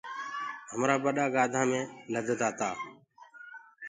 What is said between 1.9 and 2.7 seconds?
سڦر ڪردآ تا۔